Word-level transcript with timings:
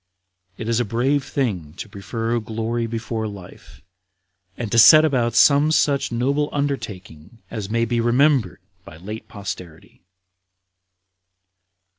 It 0.57 0.67
is 0.67 0.79
a 0.79 0.83
brave 0.83 1.23
thing 1.23 1.73
to 1.73 1.87
prefer 1.87 2.39
glory 2.39 2.87
before 2.87 3.27
life, 3.27 3.83
and 4.57 4.71
to 4.71 4.79
set 4.79 5.05
about 5.05 5.35
some 5.35 5.71
such 5.71 6.11
noble 6.11 6.49
undertaking 6.51 7.37
as 7.51 7.69
may 7.69 7.85
be 7.85 8.01
remembered 8.01 8.61
by 8.83 8.97
late 8.97 9.27
posterity." 9.27 10.01